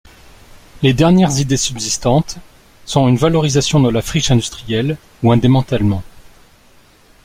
Les 0.81 0.93
dernières 0.93 1.37
idées 1.39 1.57
subsistantes 1.57 2.37
sont 2.85 3.07
une 3.07 3.17
valorisation 3.17 3.79
de 3.79 3.91
la 3.91 4.01
friche 4.01 4.31
industrielle, 4.31 4.97
ou 5.21 5.31
un 5.31 5.37
démantèlement. 5.37 6.01